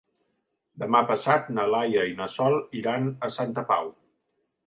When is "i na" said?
2.13-2.27